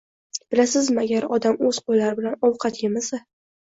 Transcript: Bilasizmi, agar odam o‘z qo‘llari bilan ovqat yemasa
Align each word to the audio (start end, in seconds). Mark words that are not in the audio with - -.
Bilasizmi, 0.53 0.95
agar 1.01 1.27
odam 1.37 1.59
o‘z 1.69 1.81
qo‘llari 1.91 2.21
bilan 2.21 2.41
ovqat 2.51 2.85
yemasa 2.87 3.21